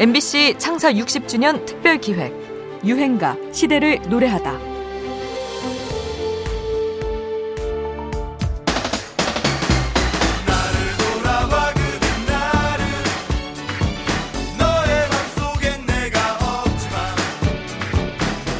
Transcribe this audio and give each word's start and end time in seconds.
MBC 0.00 0.54
창사 0.58 0.92
60주년 0.92 1.66
특별 1.66 1.98
기획 1.98 2.32
유행가 2.84 3.36
시대를 3.52 4.00
노래하다. 4.08 4.52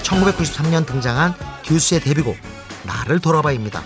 (1993년) 0.03 0.85
등장한 0.87 1.35
듀스의 1.63 2.01
데뷔곡 2.01 2.37
나를 2.85 3.21
돌아봐입니다. 3.21 3.85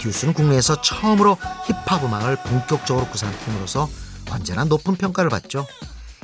듀스는 0.00 0.34
국내에서 0.34 0.82
처음으로 0.82 1.38
힙합 1.64 2.04
음악을 2.04 2.36
본격적으로 2.44 3.06
구사한 3.06 3.34
팀으로서 3.46 3.88
언제나 4.30 4.64
높은 4.64 4.94
평가를 4.96 5.30
받죠. 5.30 5.66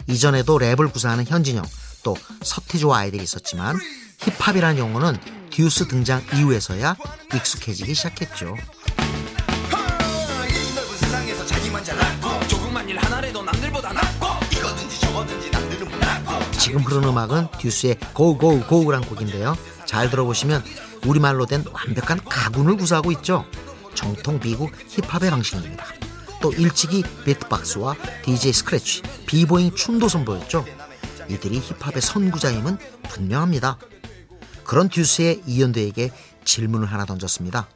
이전에도 0.08 0.58
랩을 0.58 0.92
구사하는 0.92 1.26
현진영, 1.26 1.64
또 2.02 2.16
서태지와 2.42 2.98
아이들이 2.98 3.22
있었지만 3.22 3.78
힙합이라는 4.18 4.78
용어는 4.78 5.18
듀스 5.50 5.88
등장 5.88 6.22
이후에서야 6.34 6.96
익숙해지기 7.34 7.94
시작했죠. 7.94 8.56
지금 16.58 16.80
흐르는 16.80 17.08
음악은 17.08 17.48
듀스의 17.58 17.96
고고고란 18.14 19.02
곡인데요. 19.02 19.58
잘 19.84 20.08
들어보시면 20.10 20.62
우리말로 21.06 21.44
된 21.44 21.64
완벽한 21.72 22.20
가군을 22.24 22.76
구사하고 22.76 23.10
있죠. 23.12 23.44
정통 23.94 24.40
미국 24.40 24.70
힙합의 24.88 25.30
방식입니다. 25.30 25.84
또 26.42 26.52
일찍이 26.52 27.04
비트박스와 27.24 27.94
DJ 28.24 28.52
스크래치, 28.52 29.02
비보잉 29.26 29.74
춤도 29.74 30.08
선보였죠. 30.08 30.64
이들이 31.28 31.60
힙합의 31.60 32.02
선구자임은 32.02 32.76
분명합니다. 33.04 33.78
그런 34.64 34.88
듀스의 34.88 35.42
이현도에게 35.46 36.10
질문을 36.44 36.86
하나 36.88 37.04
던졌습니다. 37.04 37.68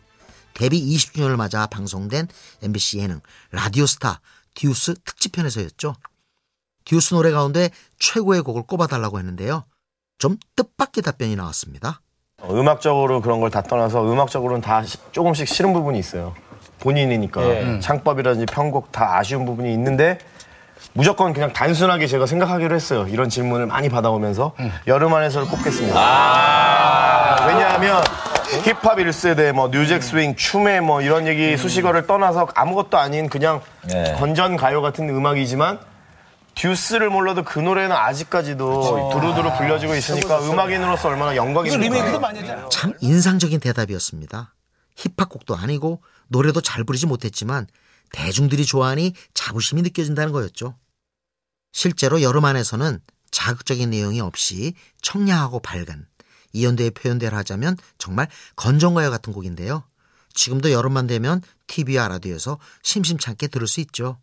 데뷔 0.55 0.83
20주년을 0.85 1.37
맞아 1.37 1.67
방송된 1.67 2.27
MBC 2.63 2.99
예능 2.99 3.21
라디오스타 3.53 4.21
듀스 4.55 4.95
특집편에서였죠. 5.05 5.95
듀스 6.85 7.15
노래 7.15 7.31
가운데 7.31 7.71
최고의 7.99 8.43
곡을 8.43 8.63
꼽아달라고 8.63 9.19
했는데요. 9.19 9.65
좀 10.19 10.39
뜻밖의 10.57 11.03
답변이 11.05 11.37
나왔습니다. 11.37 12.01
음악적으로 12.43 13.21
그런 13.23 13.41
걸 13.41 13.51
다 13.51 13.63
떠나서 13.63 14.11
음악적으로는 14.11 14.61
다 14.61 14.83
시- 14.85 14.99
조금씩 15.13 15.47
싫은 15.49 15.73
부분이 15.73 15.99
있어요. 15.99 16.35
본인이니까 16.87 17.43
예. 17.43 17.81
창법이라든지 17.81 18.47
편곡 18.47 18.93
다 18.93 19.17
아쉬운 19.19 19.45
부분이 19.45 19.73
있는데 19.73 20.19
무조건 20.93 21.33
그냥 21.33 21.53
단순하게 21.53 22.07
제가 22.07 22.27
생각하기로 22.27 22.75
했어요. 22.75 23.07
이런 23.09 23.29
질문을 23.29 23.67
많이 23.67 23.89
받아오면서 23.89 24.53
여름 24.87 25.13
안에서를 25.13 25.49
꼽겠습니다. 25.49 25.97
왜냐하면 27.49 28.05
힙합 28.63 28.99
1세대, 28.99 29.53
뭐 29.53 29.69
New 29.69 29.83
Jack 29.83 30.03
Swing, 30.03 30.37
춤에 30.37 30.81
뭐 30.81 31.03
이런 31.03 31.27
얘기 31.27 31.57
수식어를 31.57 32.07
떠나서 32.07 32.47
아무것도 32.55 32.99
아닌 32.99 33.29
그냥 33.29 33.61
네. 33.89 34.15
건전 34.19 34.57
가요 34.57 34.81
같은 34.81 35.09
음악이지만 35.09 35.81
듀스를 36.55 37.11
몰라도 37.11 37.43
그 37.43 37.59
노래는 37.59 37.95
아직까지도 37.95 39.11
두루두루 39.13 39.53
불려지고 39.57 39.95
있으니까 39.97 40.39
음악인으로서 40.41 41.09
얼마나 41.09 41.35
영광입니까? 41.35 42.69
참 42.71 42.95
인상적인 43.01 43.59
대답이었습니다. 43.61 44.53
힙합곡도 44.97 45.57
아니고 45.57 46.03
노래도 46.29 46.61
잘 46.61 46.85
부르지 46.85 47.07
못했지만 47.07 47.67
대중들이 48.13 48.65
좋아하니 48.65 49.13
자부심이 49.35 49.83
느껴진다는 49.83 50.33
거였죠. 50.33 50.77
실제로 51.73 52.23
여름 52.23 52.45
안에서는 52.45 53.01
자극적인 53.31 53.91
내용이 53.91 54.21
없이 54.21 54.75
청량하고 55.03 55.61
밝은 55.61 56.07
이연도의 56.53 56.93
표현대로 56.93 57.37
하자면 57.37 57.77
정말 57.99 58.29
건전가요 58.57 59.11
같은 59.11 59.33
곡인데요. 59.33 59.85
지금도 60.33 60.73
여름만 60.73 61.07
되면 61.07 61.43
TV와 61.67 62.09
라디오에서 62.09 62.59
심심찮게 62.83 63.49
들을 63.49 63.67
수 63.67 63.81
있죠. 63.81 64.19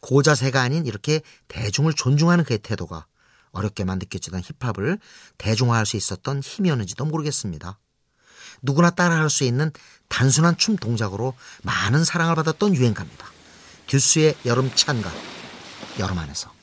고자세가 0.00 0.60
아닌 0.60 0.86
이렇게 0.86 1.20
대중을 1.48 1.94
존중하는 1.94 2.44
그의 2.44 2.58
태도가 2.58 3.06
어렵게만 3.50 3.98
느껴지던 3.98 4.42
힙합을 4.60 4.98
대중화할 5.38 5.86
수 5.86 5.96
있었던 5.96 6.40
힘이었는지도 6.40 7.04
모르겠습니다. 7.06 7.78
누구나 8.62 8.90
따라할 8.90 9.30
수 9.30 9.44
있는 9.44 9.72
단순한 10.08 10.56
춤 10.56 10.76
동작으로 10.76 11.34
많은 11.62 12.04
사랑을 12.04 12.34
받았던 12.34 12.74
유행가입니다. 12.74 13.26
듀스의 13.86 14.36
여름 14.46 14.70
찬가, 14.74 15.10
여름 15.98 16.18
안에서. 16.18 16.57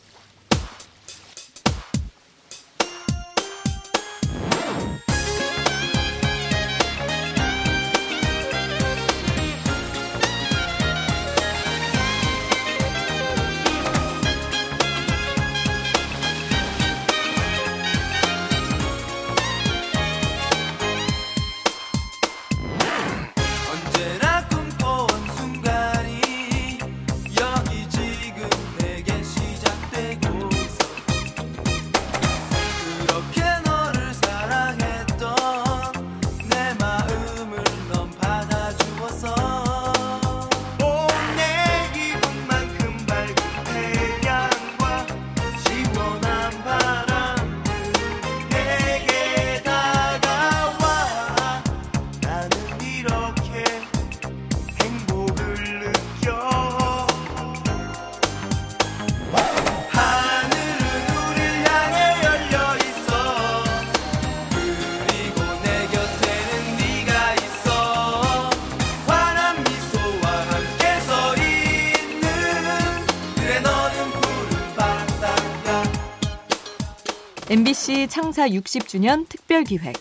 MBC 77.48 78.08
창사 78.10 78.48
60주년 78.48 79.30
특별 79.30 79.64
기획 79.64 79.94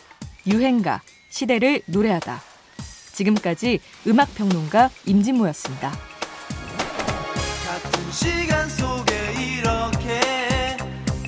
유행가 0.46 1.02
시대를 1.28 1.82
노래하다. 1.86 2.40
지금까지 3.12 3.80
음악 4.06 4.34
평론가 4.34 4.88
임진모였습니다. 5.04 5.90
같은 7.66 8.12
시간 8.12 8.66
속에 8.70 9.14
이렇게 9.58 10.20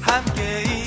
함께 0.00 0.62
있는 0.62 0.86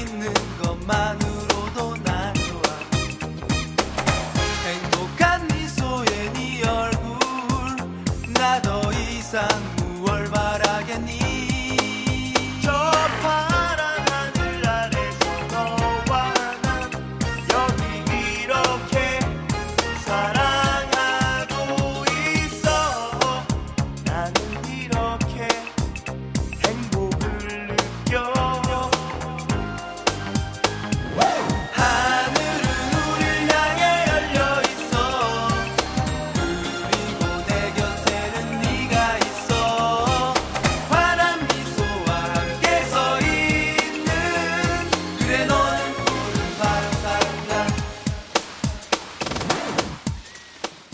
바라겠니 9.29 9.68